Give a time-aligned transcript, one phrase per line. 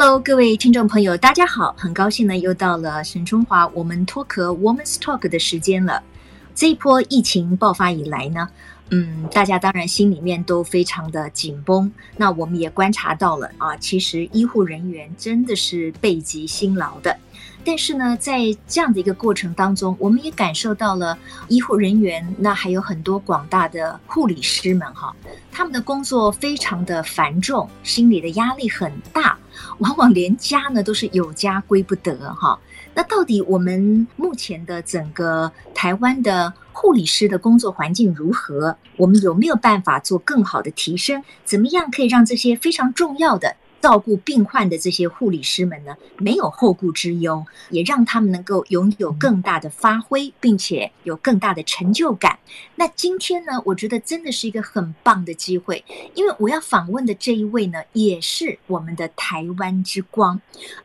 [0.00, 6.00] Hello，各位听众朋友，大家好，很高兴呢，又到了沈春华我们脱壳 Woman's Talk 的时间了。
[6.54, 8.48] 这一波疫情爆发以来呢，
[8.90, 11.92] 嗯，大家当然心里面都非常的紧绷。
[12.16, 17.18] 那我们也观察到了啊，其实医护人员真的是备极辛劳的。
[17.68, 25.14] 但是呢，在这样的一个过程当中，我们也感受到了医护人员，那还有很多广大的护理师们哈，
[25.52, 29.38] 他们的工作非常的繁重，心理的压力很大，
[29.80, 32.58] 往往连家呢都是有家归不得哈。
[32.94, 38.74] 那到底我们目前的整个台湾的护理师的工作环境如何？
[38.96, 41.22] 我们有没有办法做更好的提升？
[41.44, 52.38] 怎么样可以让这些非常重要的照顾病患的这些护理师们呢，没有后顾之忧，也让他们能够拥有更大的发挥，并且有更大的成就感。
[52.74, 60.40] 那今天呢，我觉得真的是一个很棒的机会，因为我要访问的这一位呢，也是我们的台湾之光。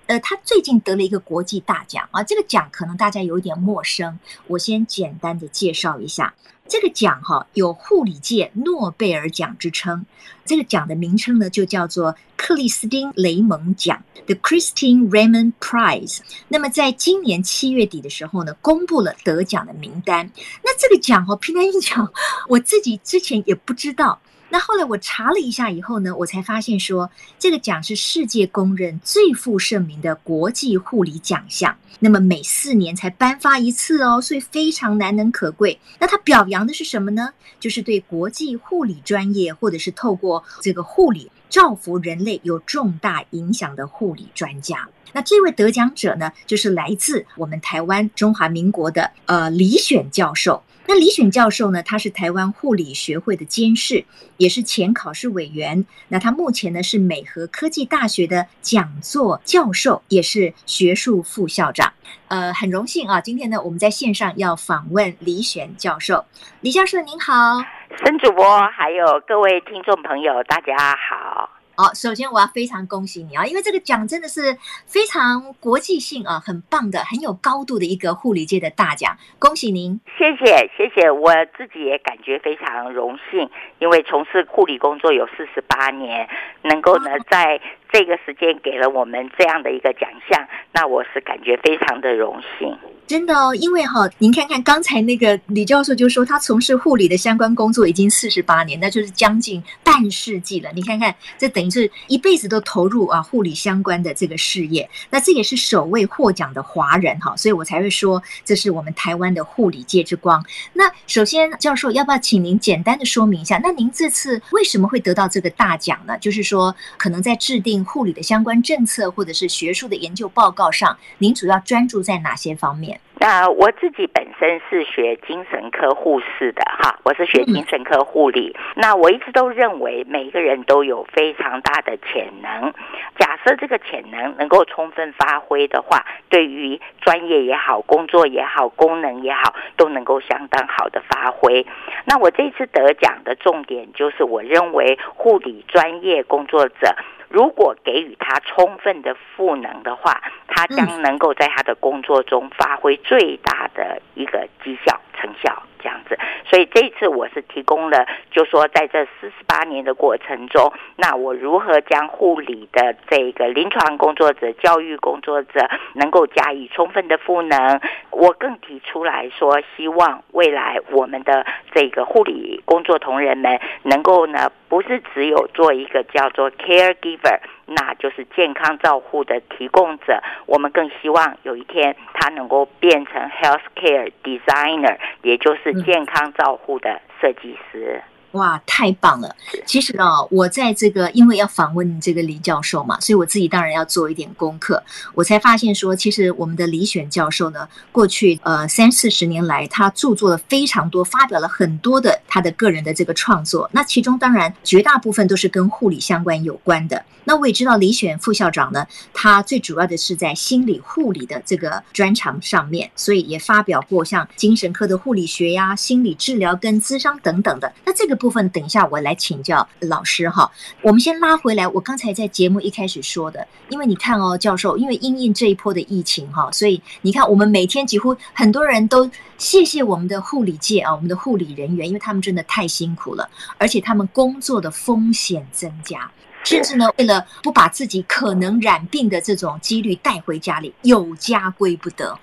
[0.06, 6.34] 呃，他最近得了一个国际大奖啊，这个奖可能大家有点陌生，我先简单的介绍一下。
[6.74, 10.04] 这个奖哈有护理界诺贝尔奖之称，
[10.44, 16.22] 这个奖的名称呢就叫做克里斯汀·雷蒙奖 （The Christine Raymond Prize）。
[16.48, 20.28] 那么在今年七月底的时候呢，公布了得奖的名单。
[20.64, 22.12] 那这个奖哈，平安一讲，
[22.50, 24.20] 我自己之前也不知道。
[24.54, 27.10] 那后来我查了一下以后呢，我才发现说，
[27.40, 31.76] 这个奖是世界公认最负盛名的国际护理奖项。
[31.98, 35.80] 那么每四年才颁发一次哦，所以非常难能可贵。
[35.98, 37.32] 那它表扬的是什么呢？
[37.60, 44.90] 就是对国际护理专业，或者是透过这个护理造福人类有重大影响的护理专家。
[45.12, 50.64] 那这位得奖者呢，就是来自我们台湾中华民国的呃李选教授。
[50.88, 54.04] 那李选教授呢，他是台湾护理学会的监事，
[54.38, 55.86] 也是前考试委员。
[56.08, 61.94] 那他目前呢是美和科技大学的讲座教授，也是学术副校长。
[62.30, 66.26] 呃，很荣幸啊，今天呢我们在线上要访问李选教授。
[66.62, 67.64] 李教授您好，
[68.02, 71.50] 沈主播还有各位听众朋友，大家好。
[71.76, 74.56] 好，首先我要非常恭喜你啊，因为这个奖真的是
[74.86, 80.00] 非常国际性啊，很棒的，很有高度的一个护理界的大奖，恭喜您！
[80.18, 83.50] 谢谢，谢谢，我自己也感觉非常荣幸，
[83.80, 86.28] 因为从事护理工作有四十八年，
[86.64, 87.60] 能够呢在
[87.92, 92.78] 这个时间给了我们这样的一个奖项，那我是感觉非常的荣幸。
[93.06, 100.72] 真的哦，因为哈，您看看刚才那个李教授就说他从事护理的相关工作已经四十八年，那就是将近半世纪了。
[100.74, 104.90] 你看看，这等于是一辈子都投入啊护理相关的这个事业。
[105.10, 110.44] 那这也是首位获奖的华人哈，所以我才会说这是我们台湾的护理界之光。
[110.72, 116.18] 那首先，教授要不要请您简单的说明一下，那您这次为什么会得到这个大奖呢？
[116.20, 122.93] 就是说，可能在制定护理的相关政策或者是学术的研究报告上，您主要专注在哪些方面？
[123.20, 128.54] 那我自己本身是学精神科护士的哈，我是学精神科护理。
[128.76, 132.74] 那我一直都认为每一个人都有非常大的潜能，
[133.18, 141.66] 假设这个潜能能够充分发挥的话，对于专业也好、工作也好、功能也好，都能够相当好的发挥。
[142.04, 146.94] 那我这次得奖的重点就是，我认为护理专业工作者。
[147.34, 155.64] 如果给予他充分的赋能的话，他将能够在他的工作中发挥最大的一个绩效成效。
[155.80, 156.18] 这样子，
[156.50, 167.82] 所以这一次我是提供了，就说在这四十八年的过程中，那我如何将护理的这个临床工作者、教育工作者能够加以充分的赋能？
[168.12, 177.42] 我更提出来说，希望未来我们的这个护理工作同仁们能够呢，不是只有做一个叫做 caregiver。
[177.66, 188.02] 那就是健康照护的提供者，我们更希望有一天他能够变成 healthcare designer，也就是健康照护的设计师。
[188.34, 189.36] 哇，太棒了！
[189.64, 194.82] 其实啊，我在这个因为要访问这个李教授嘛，所以我自己当然要做一点功课。
[195.14, 203.70] 我才发现说，其实我们的李选教授呢，过去呃三四十年来，他著作了非常多，发表了很多的他的个人的这个创作。
[203.72, 207.06] 那其中当然绝大部分都是跟护理相关有关的。
[207.26, 217.72] 那我也知道李选副校长呢，他最主要的是在心理护理的这个专长上面，所以也发表过像精神科的护理学呀、心理治疗跟咨商等等的。
[217.86, 218.18] 那这个。
[218.24, 220.50] 部分等一下我来请教老师哈，
[220.82, 221.68] 我们先拉回来。
[221.68, 236.10] 我刚才在节目一开始说的，因为你看哦，教授，因为因应这一波的疫情哈，所以你看我们每天几乎很多人都谢谢我们的护理界啊，我们的护理人员，因为他们真的太辛苦了，而且他们工作的风险增加。
[236.44, 242.18] 甚至呢，为了不把自己可能染病的这种几率带回家里，有家归不得。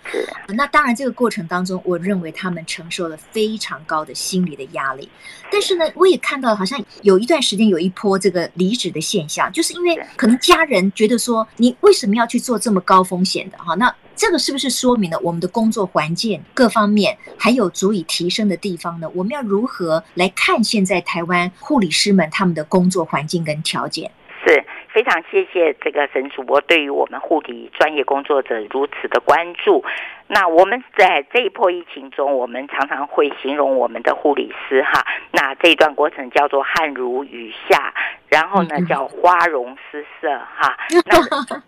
[0.48, 5.08] 那当然，这个过程当中，我认为他们承受了非常高的心理的压力。
[5.50, 13.74] 但是呢，我也看到好像有一段时间有一波这个离职的现象，就是因为可能家人觉得说，你为什么要去做这么高风险的哈？
[13.74, 19.08] 那这个是不是说明了我们的工作环境各方面还有足以提升的地方呢？
[19.14, 24.10] 我们要如何来看现在台湾护理师们他们的工作环境跟条件？
[24.44, 24.62] 是
[24.92, 29.82] 非常谢谢这个沈主播对于我们护理专业工作者如此的关注。
[30.26, 35.02] 那我们在这一波疫情中，我们常常会形容我们的护理师哈，
[35.32, 37.94] 那这一段过程叫做汗如雨下。
[38.30, 41.18] 然后呢，叫花容失色哈，那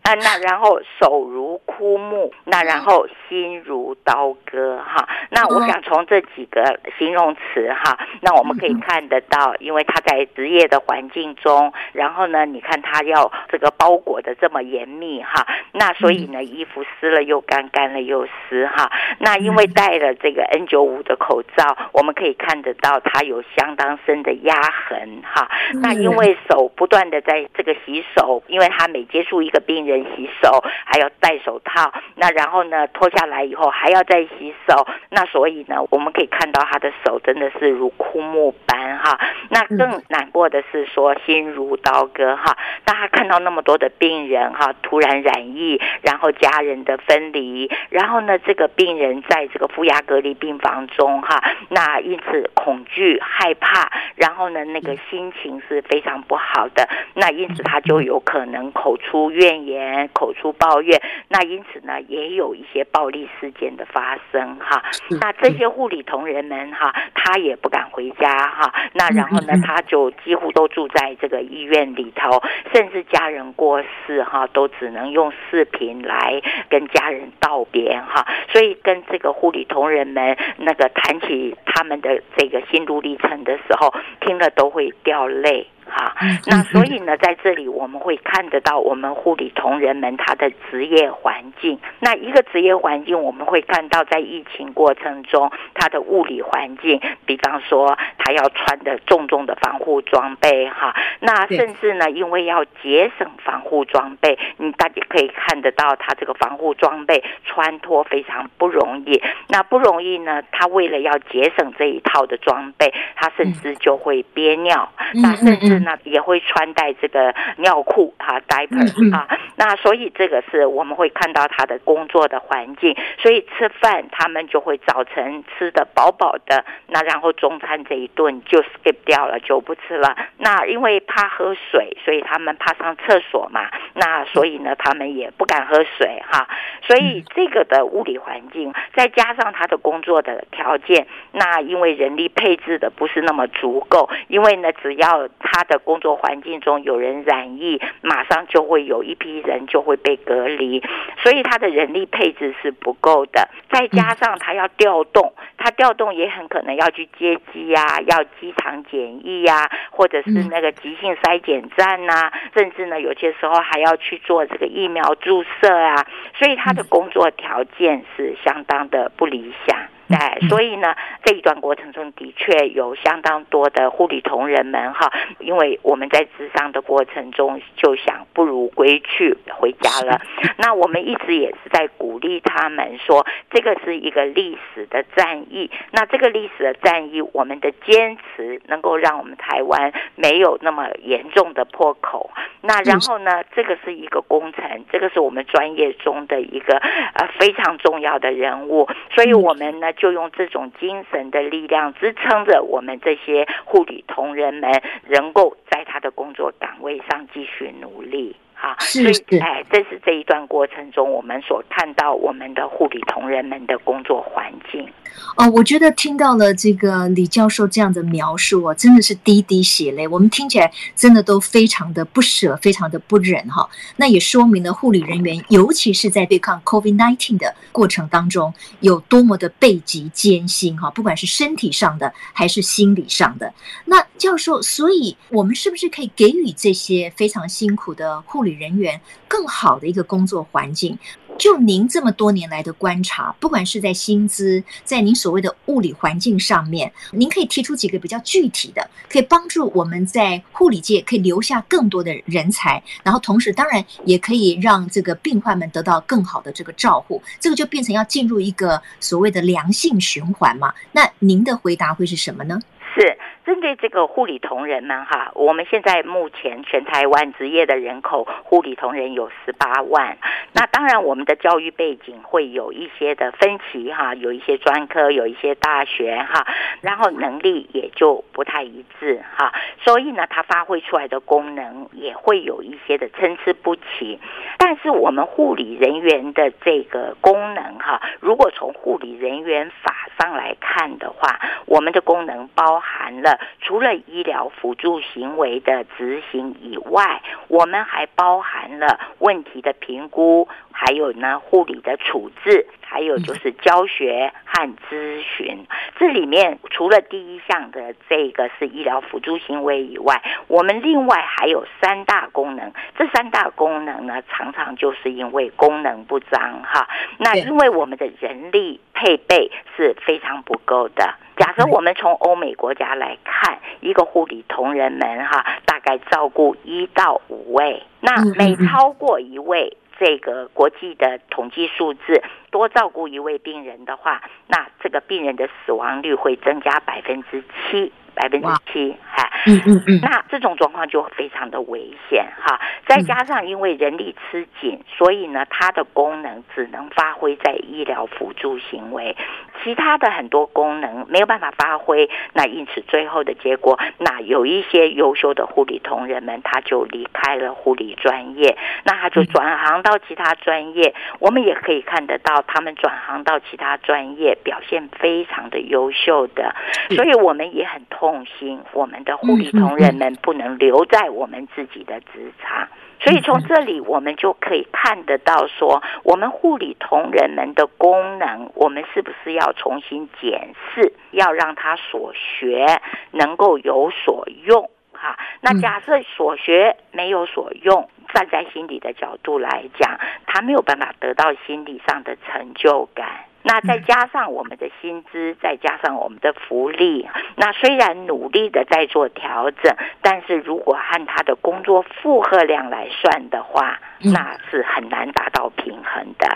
[0.03, 5.09] 啊 那然后手如枯木，那然后心如刀割哈。
[5.31, 18.91] 那我想从这几个形容词哈，那我们可以看得到，因为他在职业的环境中，然后呢，你看他要这个包裹的这么严密哈，那所以呢，衣服湿了又干，干了又湿哈。
[19.19, 25.49] 那因为戴了这个 N 九五的口罩，我们可以看得到他有相当深的压痕哈。
[25.81, 39.19] 那因为手不断的在这个洗手，因为他每接触一个病人洗手，还要戴手套，那然后呢脱下来以后还要再洗手，那所以呢我们可以看到他的手真的是如枯木般哈。
[39.51, 56.42] 那更难过的是说心如刀割哈，当他看到那么多的病人哈突然染疫，然后家人的分离，然后呢这个病人在这个负压隔离病房中哈，那因此恐惧害怕，然后呢那个心情是非常不好。
[56.43, 64.83] 好的，那因此他就有可能口出怨言、口出抱怨，那因此呢，也有一些暴力事件的发生哈。
[65.21, 68.75] 那这些护理同仁们哈，他也不敢回家哈。
[68.93, 72.43] 那然后呢，他就几乎都住在这个医院里头，
[72.75, 78.27] 甚至家人过世哈，都只能用视频来跟家人道别哈。
[78.51, 85.67] 所以跟这个护理同仁们那个谈起他们的这个心路历程的时候，听了都会掉泪。
[85.95, 86.15] 好，
[86.47, 91.79] 那所以呢，在这里我们会看得到我们护理同仁们他的职业环境。
[92.01, 109.23] 那一个职业环境，我们会看到在疫情过程中他的物理环境，比方说他要穿的重重的防护装备，哈，那甚至呢，因为要节省防护装备，你大家可以看得到他这个防护装备穿脱非常不容易。
[109.49, 115.82] 那不容易呢，他为了要节省这一套的装备，他甚至就会憋尿，那甚至。
[115.85, 119.27] 那也会穿戴这个尿裤哈，diaper 啊，
[119.57, 130.17] 那所以这个是我们会看到他的工作的环境，所以吃饭他们就会早晨吃的饱饱的，那然后中餐这一顿就 skip 掉了，就不吃了。
[130.39, 136.49] 那因为怕喝水，所以他们怕上厕所嘛，那所以呢，他们也不敢喝水哈。
[136.83, 150.83] 所以这个的物理环境，再加上他的工作的条件，那因为人力配置的不是那么足够，因为呢，只要他的的工作环境中有人染疫，马上就会有一批人就会被隔离，
[151.23, 153.49] 所以他的人力配置是不够的。
[153.71, 166.07] 再加上他要调动，他调动也很可能要去接机呀，要机场检疫呀，或者是那个急性筛检站呐，甚至呢有些时候还要去做这个疫苗注射啊，
[166.39, 169.79] 所以他的工作条件是相当的不理想。
[170.13, 180.21] 哎，所以呢，这一段过程中的确有相当多的护理同仁们哈，因为我们在咨商的过程中就想不如归去回家了。
[180.59, 185.71] 那我们一直也是在鼓励他们说，这个是一个历史的战役。
[185.93, 192.31] 那这个历史的战役，我们的坚持能够让我们台湾没有那么严重的破口。
[192.61, 199.91] 那然后呢，这个是一个工程，这个是我们专业中的一个呃非常重要的人物，所以我们呢。
[200.03, 208.35] 就用这种精神的力量支撑着我们这些护理同仁们，能够在他的工作岗位上继续努力。
[208.63, 214.89] 啊，所以哎，这是这一段过程中我们所看到我们的护理同仁们的工作环境。
[215.37, 220.07] 哦，我觉得听到了这个李教授这样的描述啊，真的是滴滴血泪。
[220.07, 223.69] 我们听起来真的都非常的不舍，非常的不忍哈。
[223.97, 233.53] 那也说明了护理人员，尤其是在对抗 COVID-19 的过程当中，有多么的背脊艰辛哈，不管是身体上的还是心理上的。
[233.85, 240.99] 那教授，所以我们是不是可以给予这些非常辛苦的护理人员更好的一个工作环境。
[241.39, 260.73] 就您这么多年来的观察，不管是在薪资，在您所谓的物理环境上面，您可以提出几个比较具体的，可以帮助我们在护理界可以留下更多的人才，然后同时当然也可以让这个病患们得到更好的这个照护，这个就变成要进入一个所谓的良性循环嘛？
[260.93, 262.61] 那您的回答会是什么呢？
[262.95, 263.19] 是。
[263.45, 270.17] 针对这个护理同仁们哈，我们现在目前全台湾职业的人口，护理同仁有十八万。
[270.53, 276.47] 那当然，我们的教育背景会有一些的分歧哈，有一些专科，有一些大学哈，
[276.83, 284.21] 然后能力也就不太一致哈，所以呢，它发挥出来的功能也会有一些的参差不齐。
[284.57, 293.39] 但是我们护理人员的这个功能哈，如果从护理人员法上来看的话，我们的功能包含了。
[293.61, 305.67] 除了医疗辅助行为的执行以外，我们还包含了问题的评估，还有呢护理的处置，还有就是教学和咨询。
[305.99, 312.71] 这里面除了第一项的这个是医疗辅助行为以外，我们另外还有三大功能。
[312.99, 316.87] 这三大功能呢，常常就是因为功能不彰哈。
[317.17, 321.15] 那因为我们的人力配备是非常不够的。
[321.37, 337.41] 假设我们从欧美国家来看，一个护理同仁们哈，大概照顾一到五位，那每超过一位，这个国际的统计数字，多照顾一位病人的话，那这个病人的死亡率会增加百分之
[337.71, 337.93] 七。
[338.15, 342.61] 百分之七，哈，嗯嗯嗯，那这种状况就非常的危险哈。
[342.87, 349.17] 再加上因为人力吃紧，所以呢，它的功能只能发挥在医疗辅助行为，
[349.63, 352.09] 其他的很多功能没有办法发挥。
[352.35, 360.95] 那因此最后的结果，那有一些优秀的护理同仁们，他就离开了护理专业，那他就转行到其他专业。
[361.19, 366.55] 我们也可以看得到，他们转行到其他专业，表现非常的优秀的，
[366.91, 368.02] 所以我们也很痛。
[368.03, 372.67] 痛心，我们的护理同仁们不能留在我们自己的职场，
[372.99, 382.67] 所以从这里我们就可以看得到，说我们护理同仁们的功能，我们是不是要重新检视，要让他所学
[383.13, 384.69] 能够有所用？
[384.93, 393.27] 哈，那假设所学没有所用，站在心理的角度来讲，他没有办法得到心理上的成就感。
[393.43, 406.29] 那再加上我们的薪资，再加上我们的福利，那虽然努力的在做调整，但是如果按他的工作负荷量来算的话，那是很难达到平衡的。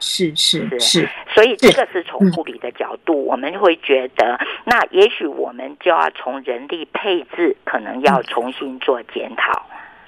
[0.00, 9.64] 是是是，是，所以这个是从护理的角度，我们会觉得，那也许我们就要从人力配置，可能要重新做检讨。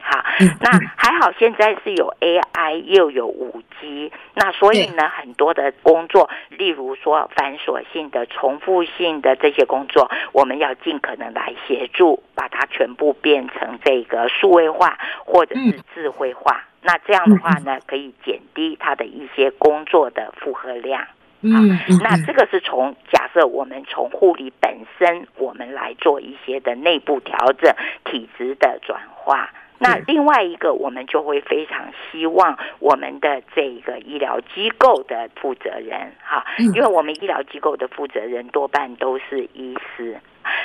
[0.09, 0.23] 好，
[0.61, 16.63] 那还好，现在是有 AI 又有五 G，那所以呢，很多的工作，例如说繁琐性的、重复性的这些工作，我们要尽可能来协助，把它全部变成这个数位化或者是智慧化。
[16.83, 21.05] 那这样的话呢，可以减低它的一些工作的负荷量。
[21.41, 29.51] 嗯，那这个是从假设我们从护理本身，我们来做一些的内部调整、体质的转化。
[29.79, 40.19] 那另外一个，我们就会非常希望我们的这个医疗机构的负责人，哈，因为我们医疗机构的负责人多半都是医师。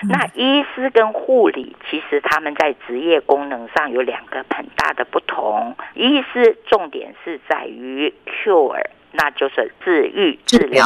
[0.07, 5.75] 那医师跟护理，其实他们在职业功能上有两个很大的不同。
[5.95, 8.85] 医师重点是在于 cure。
[9.21, 10.83] 那就是治愈治疗，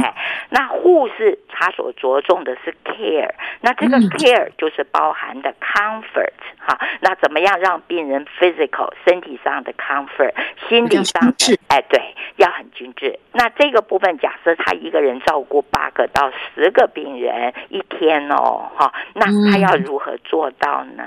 [0.00, 0.14] 哎，
[0.50, 3.28] 那护士他所着重的是 care，
[3.60, 10.32] 那这个 care 就是包含的 comfort 哈，那怎么样让病人 physical 身体上的 comfort，
[10.68, 12.00] 心理上的哎对，
[12.36, 13.18] 要很精致。
[13.32, 21.02] 那这个部分假设他一个人照顾八个到十个病人一天哦，哈，那他要如何做到呢？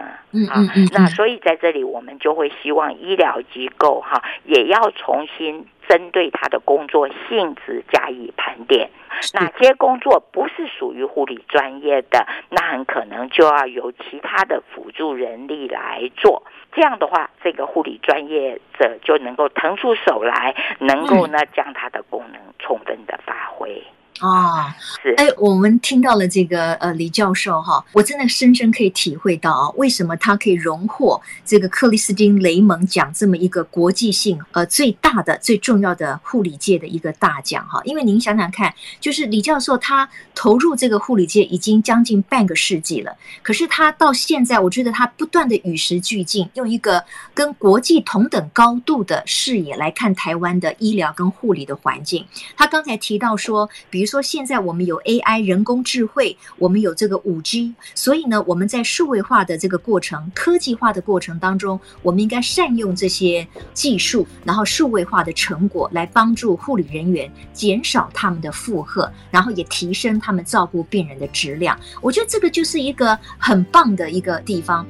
[0.52, 0.60] 啊，
[0.92, 5.66] 那所以在这里我们就会希望医疗机构哈也要重新。
[5.88, 8.90] 针对他的工作性质加以盘点，
[9.34, 16.44] 哪些工作不是属于护理专业的，那很可能就要由其他的辅助人力来做。
[16.72, 23.82] 这样的话，这个护理专业者就能够腾出手来，能够呢将他的功能充分的发挥。
[24.22, 24.64] 哦，
[25.04, 37.82] 是哎，我们听到了这个呃李教授哈，我真的深深可以体会到啊，为什么他可以荣获这个克里斯汀雷蒙奖这么一个国际性呃最大的最重要的护理界的一个大奖哈。
[37.84, 47.04] 因为您想想看，就是李教授他投入这个护理界已经将近半个世纪了，可是他到现在，我觉得他不断的与时俱进，用一个
[47.34, 52.26] 跟国际同等高度的视野来看台湾的医疗跟护理的环境。
[52.56, 54.05] 他刚才提到说，比如。
[54.06, 71.76] 比如说，现在我们有 AI 人工智慧，我们有这个五 G，所以呢，我们在数位化的这个过程、科技化的过程当中，我们应该善用这些技术，然后数位化的成果来帮助护理人员减少他们的负荷，然后也提升他们照顾病人的质量。
[72.00, 74.86] 我觉得这个就是一个很棒的一个地方。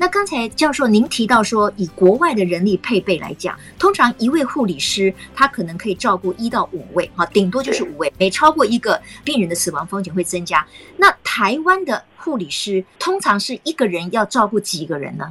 [0.00, 10.66] 那刚才教授您提到说，以国外的人力配备来讲，通常一位护理师他可能可以照顾一到五位，哈，顶多就是五位，每超过一个病人的死亡风险会增加。
[10.96, 15.30] 那台湾的护理师通常是一个人要照顾几个人呢？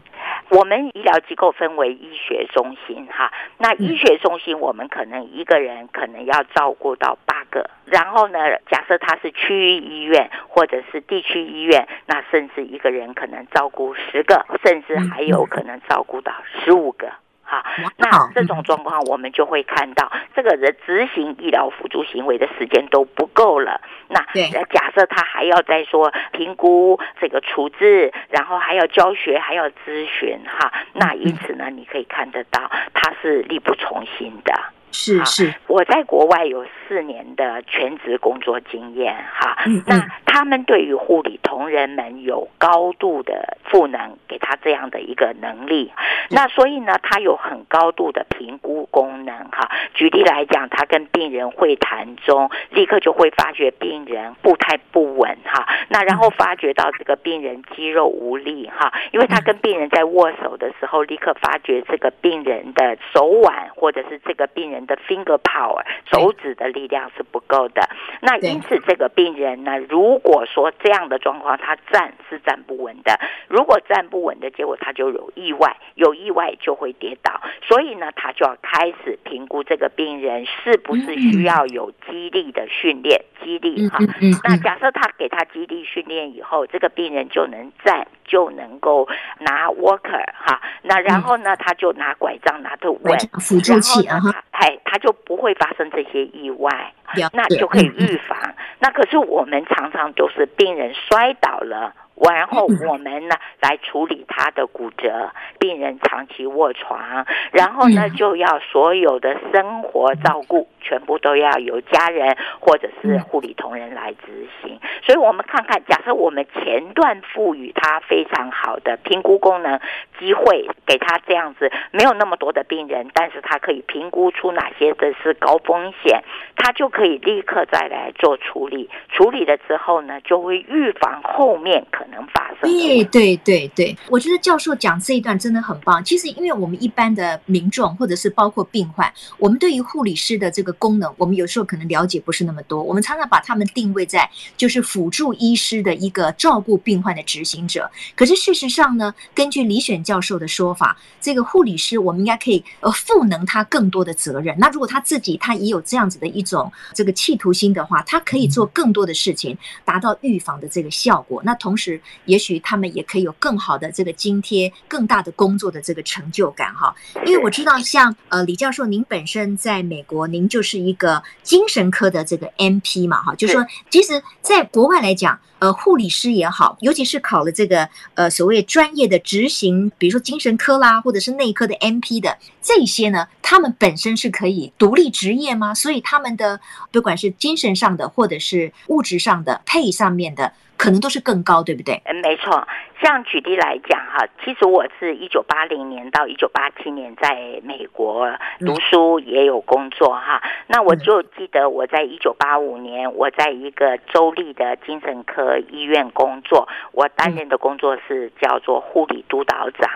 [0.49, 8.39] 我们医疗机构分为医学中心哈，那医学中心我们可能一个人可能要照顾到八个，然后呢，
[8.69, 17.11] 假设他是区域医院或者是地区医院，那甚至一个人可能照顾十个，甚至还有可能照顾到十五个。
[17.49, 17.63] 好，
[17.97, 23.81] 那这种状况我们就会看到，这个人执行医疗辅助行为的时间都不够了。
[24.07, 24.21] 那
[24.65, 34.53] 假设他还要再说评估这个处置，然后还要教学，还要咨询，哈，那因此呢，你可以看得到他是力不从心的。
[34.91, 39.99] 是是，我在国外有四年的全职工作经验，哈，那
[40.31, 45.91] 他们对于护理同仁们有高度的赋能，给他这样的一个能力，
[46.29, 49.69] 那所以呢，他有很高度的评估功能，哈。
[49.93, 64.79] 举例来讲，他跟病人会谈中，立刻就会发觉病人步态不稳，哈，那然后发觉到这个病人肌肉无力，哈，因为他跟病人在握手的时候，立刻发觉这个病人的手腕或者是这个病人。
[64.89, 67.87] 的 finger power 手指的力量是不够的，
[68.21, 83.99] 那因此这个病人呢，如果说这样的状况，他站是站不稳的，如果站不稳的结果，他就有意外，有意外就会跌倒，所以呢，他就要开始评估这个病人是不是需要有激励的训练，激励哈。
[84.43, 89.05] 那假设他给他激励训练以后，这个病人就能站，就能够
[89.39, 94.77] 拿 walker 哈，那然后呢，他就拿拐杖拿着稳，辅助器啊哎。
[94.91, 96.91] 他就不会发生这些意外，
[97.31, 98.35] 那就可以预防。
[98.79, 101.93] 那可是我们常常都是病人摔倒了。
[102.27, 114.79] 然后我们呢来处理他的骨折，病人长期卧床，然后呢就要所有的生活照顾全部都要由家人或者是护理同仁来执行。
[115.05, 119.79] 所以我们看看，假设我们前段赋予他非常好的评估功能
[120.19, 126.23] 机会，给他这样子没有那么多的病人，但是他可以评估出哪些的是高风险，
[126.55, 128.89] 他就可以立刻再来做处理。
[129.09, 132.19] 处理了之后呢，就会预防后面可能。
[132.19, 132.59] 能发生。
[132.61, 136.03] 对对对对，我觉得教授讲这一段真的很棒。
[136.03, 142.83] 其实，因为我们一般的民众，或者是包括病患，我们对于护理师的这个功能，我们有时候可能了解不是那么多。
[142.83, 147.89] 我们常常把他们定位在就是辅助医师的一个照顾病患的执行者。
[148.15, 154.53] 可是事实上呢，根据李选教授的说法，这个护理师我们应该可以呃赋能他更多的责任。
[154.59, 161.41] 那如果他自己他也有这样子的一种这个企图心的话，他可以做更多的事情，达到预防的这个效果。
[161.45, 166.95] 那同时，也许他们也可以有更好的这个津贴，更大的工作的这个成就感哈。
[167.25, 185.73] 因为我知道，像呃李教授，您本身在美国，您就是一个精神科的这个 M P 嘛哈，就是说，其实在国外来讲，呃，护理师也好，尤其是考了这个呃所谓专业的执行，比如说精神科啦，或者是内科的 MP 的这些呢，他们本身是可以独立职业吗？
[185.73, 186.59] 所以他们的
[186.91, 190.53] 不管是精神上的，或者是物质上的配上面的。
[190.79, 192.01] 可能都是更高，对不对？
[192.05, 192.65] 嗯，没错。
[193.03, 198.25] 像举例来讲哈，其实我是一九八零年到一九八七年在美国
[198.59, 200.41] 读书，也有工作哈。
[200.67, 209.89] 那我就记得我在一九八五年，我在一个州立的精神科医院工作，我担任的工作是叫做护理督导长。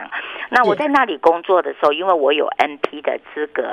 [0.50, 3.64] 那我在那里工作的时候，因为我有 NP 的资格，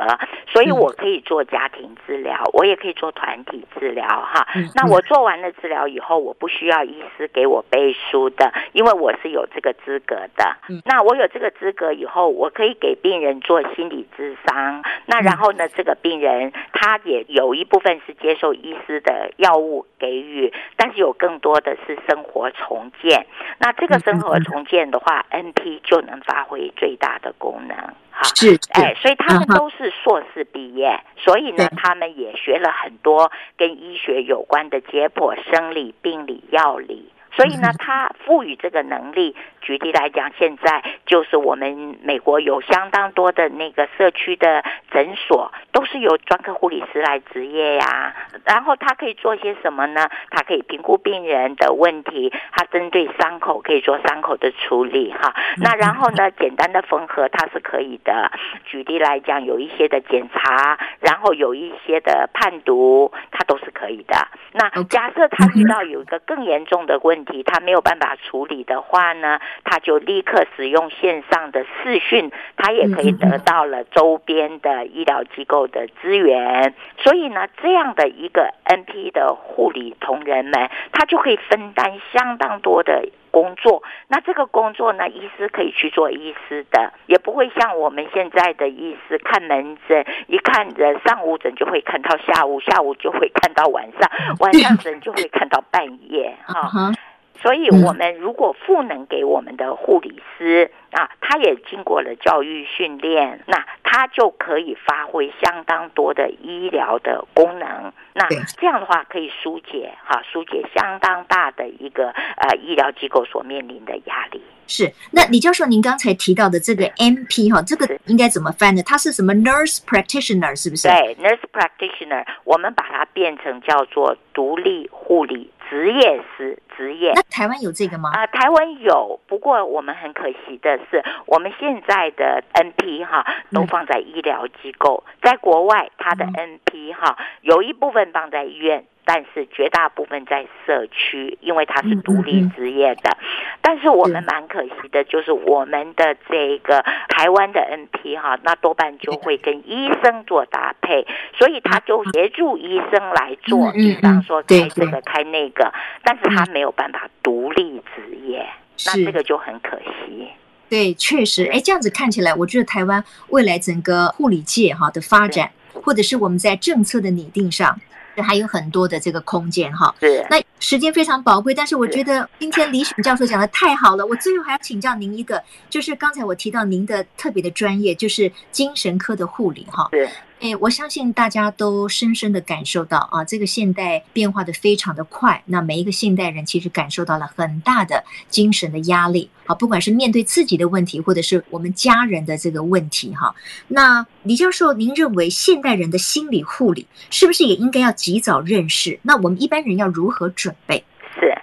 [0.46, 4.46] 所以我可以做家庭治疗，我也可以做团体治疗哈。
[4.76, 10.56] 那我做完了治疗以后，我不需要医医师给我背书的，因为我是有这个资格的。
[10.68, 14.82] 嗯，那我有这个资格以后，我可以给病人做心理咨商。
[15.06, 23.26] 那然后呢，这个病人他也有一部分是接受医师的药物给予，但是有更多的是生活重建。
[23.58, 27.76] 那这个生活重建的话，NP 就能发挥最大的功能。
[28.10, 37.10] 好，是，哎，所以他们都是硕士毕业，所以呢，他们也学了很多跟医学有关的解剖、生理、病理、药理。
[37.32, 39.36] 所以呢，他赋予这个能力。
[39.60, 48.14] 举例来讲，现在就是我们美国有相当多的那个社区的诊所，都是由专科护理师来执业呀。
[48.44, 50.08] 然后他可以做些什么呢？
[50.30, 55.34] 他可以评估病人的问题，他针对伤口可以做伤口的处理哈。
[55.58, 58.30] 那然后呢，简单的缝合他是可以的。
[58.64, 64.16] 举例来讲，有一些的检查，然后有一些的判读，他都是可以的。
[64.52, 69.38] 那假设他遇到有一个更严重的问题，他没有办法处理的话呢？
[69.64, 76.74] 他就立刻使用线上的视讯，他也可以得到了周边的医疗机构的资源。
[76.98, 83.82] 所以呢，这样的一个 NP 的护理同仁们，他就可以分担相当多的工作。
[84.08, 94.10] 那这个工作呢，医师可以去做医师的，也不会像我们现在的医师看门诊，一看着上午诊就会看到下午，下午就会看到晚上，
[94.40, 96.92] 晚上 诊就会看到半夜，哈。
[97.42, 107.92] 所以，我们如果赋能给我们的护理师啊，他也经过了教育训练，那他就可以发挥相当多的医疗的功能。
[108.12, 114.42] 那这样的话，可以疏解哈，疏解相当大的一个呃医疗机构所面临的压力。
[114.66, 114.92] 是。
[115.10, 118.82] 那李教授，您刚才提到的这个 NP 哈，这个应该怎么翻呢？
[118.84, 120.88] 它是什么 Nurse Practitioner 是不是？
[120.88, 126.58] 对，Nurse Practitioner，我们把它变成叫做独立护理执业师。
[126.76, 128.08] 职业，那台湾有这个吗？
[128.14, 138.86] 啊、呃，台湾有，不过我们很可惜的是，我们现在的 NP 哈都放在医疗机构，在国外，它的 NP 哈有一部分放在医院。
[139.12, 143.16] 但是绝大部分在社区，因为它是独立职业的。
[143.60, 151.04] 但是我们蛮可惜的，就是我们的这个台湾的 NP 哈，那多半就会跟医生做搭配，
[151.36, 155.72] 所以他就协助医生来做，比方说开这个开那个，
[156.04, 158.46] 但是他没有办法独立职业，
[158.86, 160.28] 那这个就很可惜。
[160.68, 165.50] 对，确实，哎，这样子看起来，我觉得台湾未来整个护理界哈的发展，
[165.82, 167.76] 或者是我们在政策的拟定上。
[168.16, 170.26] 还有很多的这个空间哈，是。
[170.30, 174.04] 那时间非常宝贵，但是我觉得今天李选教授讲的太好了。
[174.04, 179.88] 我最后还要请教您一个，就是刚才我提到您的特别的专业，就是精神科的护理哈。
[179.90, 180.08] 对。
[180.40, 193.34] 哎，我相信大家都深深的感受到啊，这个现代变化的非常的快，那每一个现代人其实感受到了很大的精神的压力啊，不管是面对自己的问题，或者是我们家人的这个问题哈。
[193.66, 199.00] 那李教授，您认为现代人的心理护理是不是也应该要及早认识？
[199.02, 200.84] 那我们一般人要如何准备？
[201.18, 201.36] 是。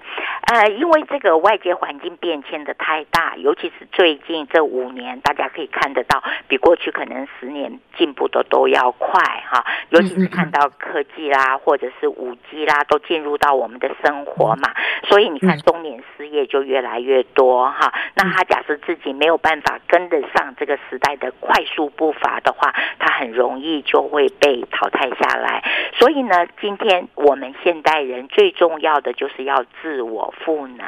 [0.49, 9.65] 呃，因为这个外界环境变迁的太大，尤其是最近这五年，大家可以看得到，比过去可能十年进步的都要快哈。
[9.89, 14.73] 尤其是看到科技啦，或者是五 G 啦，都进入到我们的生活嘛，
[15.09, 17.93] 所以你看中年失业就越来越多哈。
[18.15, 25.61] 那他假设自己没有办法跟得上这个时代的快速步伐的话，他很容易就会被淘汰下来。
[25.99, 30.33] 所以呢，今天我们现代人最重要的就是要自我。
[30.43, 30.87] 赋能，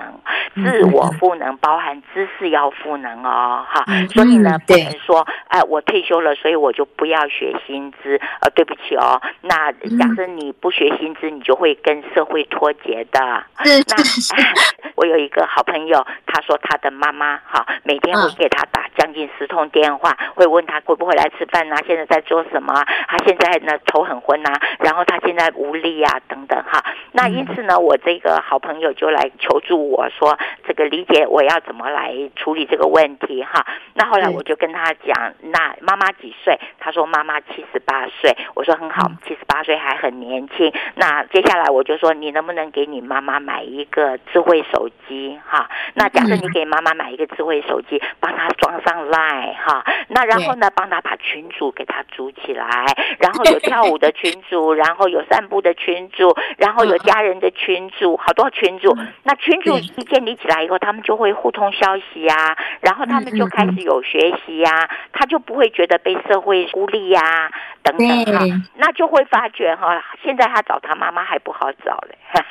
[0.55, 3.83] 自我赋能包含知识要赋能哦，哈，
[4.13, 13.19] 所以呢，不能说，哎，我退休了，所以我就不要学薪资，呃，对不起哦，那假设你不学薪资，你就会跟社会脱节的。
[13.63, 13.97] 那
[14.95, 22.73] 我有一个好朋友，他说他的妈妈哈，每天会给他打将近十通电话，会问他会不会来吃饭呐，现在在做什么？
[23.07, 26.83] 他现在呢头很昏呐，然后他现在无力啊，等等哈。
[27.11, 29.29] 那因此呢，我这个好朋友就来。
[29.39, 33.65] 求助我说，这个理解我要怎么来处理这个问题哈？
[33.93, 36.59] 那后来我就跟他讲，那妈妈几岁？
[36.79, 38.35] 他说妈妈七十八岁。
[38.55, 40.71] 我说很好，七十八岁还很年轻。
[40.95, 45.69] 那接下来我就说，你能不能给你妈妈买一个智慧手机哈？
[45.93, 52.85] 那假设你给妈妈买一个智慧手机，帮她装上 Line 哈，那然后呢，帮她把群组给她组起来，
[53.19, 58.95] 然后有跳舞的群组， 然后有散步的群组，然后有家人的群组，好多群组。
[59.29, 67.51] 那群主一建立起来以后，他们就会互通消息呀、啊，然后他们就开始有学习呀、啊，他就不会觉得被社会孤立呀、啊，
[67.83, 68.43] 等等哈，
[68.77, 72.17] 那就会发觉哈，现在他找他妈妈还不好找嘞，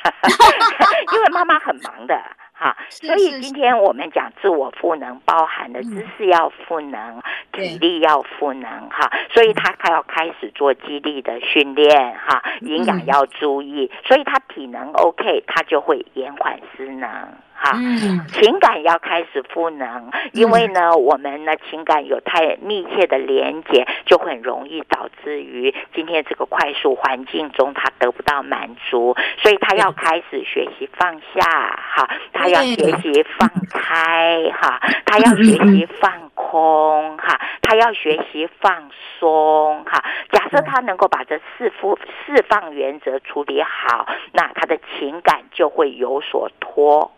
[1.13, 2.17] 因为妈妈很忙的。
[2.61, 7.21] 好，所以今天我们讲自我赋能，包含的知识要赋能，
[7.53, 17.09] 体力要赋能，哈，所以他还要开始做肌力的训练，哈，营养要注意，所以他体能 OK，他就会延缓失能。
[17.61, 17.77] 哈，
[18.31, 31.41] 情感要开始赋能，因为呢，我们呢情感有太密切的连接，就很容易导致于今天这个快速环境中，他得不到满足，所以他要开始学习放下，
[31.95, 40.01] 哈，他要学习放开，哈，他要学习放空，哈，他要学习放松，哈。
[40.31, 47.11] 假设他能够把这四复释放原则处理好，那他的情感就会有所托。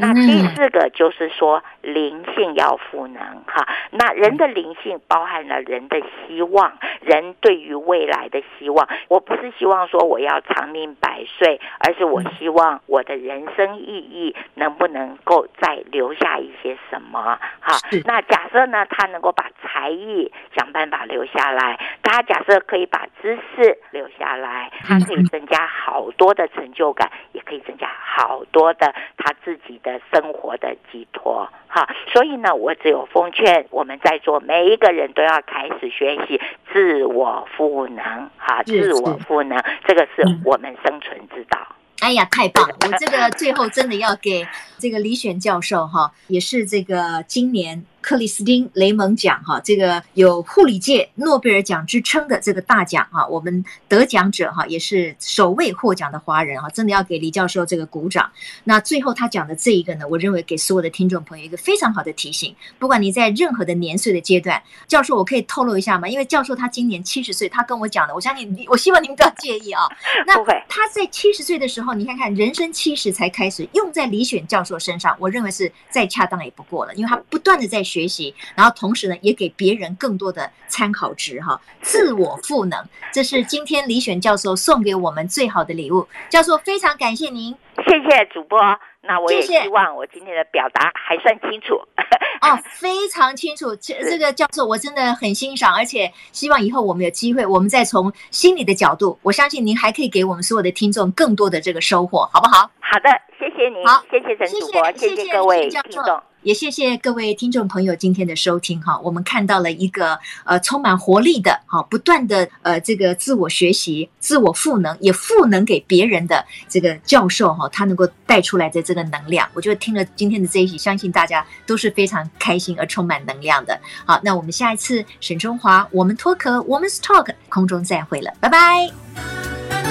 [0.00, 3.66] 那第四个就是说，灵性要赋能哈。
[3.90, 6.72] 那人的灵性包含了人的希望，
[7.02, 8.88] 人对于未来的希望。
[9.08, 17.76] 我不是希望说我要长命百岁，而是我希望我的人生意义能不能够再留下一些什么哈。
[18.04, 29.63] 那假设呢，他能够把才艺想办法留下来，他假设可以把知识留下来，他可以增加好多的成就感，也可以增加好多的他自己。
[29.82, 36.40] 的生活的寄托，哈，所以呢，我只有奉劝我们在座每一个人都要开始学习
[36.72, 41.58] 自我赋能，哈，自我赋能，这个是我们生存之道。
[42.00, 42.76] 哎呀，太棒了！
[42.82, 44.46] 我这个最后真的要给
[44.78, 47.84] 这个李选教授，哈，也是这个今年。
[48.04, 58.30] 克里斯汀·雷蒙奖，哈，这个有护理界诺贝尔奖之称的这个大奖，哈，我们得奖者，哈，也是首位获奖的华人，哈，真的要给李教授这个鼓掌。
[58.64, 66.06] 那最后他讲的这一个呢，我认为给所有的听众朋友一个非常好的提醒，不管你在任何的年岁的阶段，教授我可以透露一下吗？
[66.06, 69.80] 因为教授他今年七十岁，他跟我讲的，我相信，我希望您不要介意啊。
[70.26, 70.34] 那
[70.68, 77.82] 他在七十岁的时候，你看看人生七十才开始用在李选教授身上，我认为是再恰当也不过了，因为他不断的在。
[77.94, 81.60] 学习，然后同时呢，也给别人更多的参考值哈。
[81.80, 86.06] 自我赋能，这是今天李选教授送给我们最好的礼物。
[86.28, 87.54] 教授非常感谢您，
[87.86, 88.58] 谢谢主播。
[89.06, 91.76] 那我也希望我今天的表达还算清楚。
[92.40, 93.76] 哦，非常清楚。
[93.76, 102.70] 这这个教授我真的很欣赏，而且希望以后我们有机会，我们再从心理的角度，我相信您还可以给我们所有的听众更多的这个收获，好不好？
[102.80, 103.86] 好的，谢谢您。
[103.86, 106.22] 好，谢谢陈主播，谢谢，谢谢各位听众。
[106.44, 123.80] 也谢谢各位听众朋友今天的收听哈，我们看到了一个呃充满活力的哈，不断的呃这个自我学习、自我赋能，也赋能给别人的这个教授哈，他能够带出来的这个能量，我觉得听了今天的这一集，相信大家都是非常开心而充满能量的。
[124.04, 129.83] 好，那我们下一次沈春华，我们脱壳我们 Talk 空中再会了，拜拜。